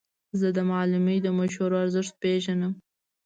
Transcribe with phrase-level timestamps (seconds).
[0.39, 2.73] زه د معلمې د مشورو ارزښت پېژنم.